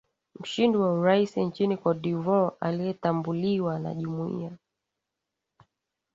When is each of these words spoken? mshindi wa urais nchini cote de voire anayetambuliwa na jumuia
mshindi 0.39 0.77
wa 0.77 0.93
urais 0.93 1.37
nchini 1.37 1.77
cote 1.77 1.99
de 2.03 2.13
voire 2.23 2.55
anayetambuliwa 2.59 3.79
na 3.79 3.93
jumuia 3.93 4.57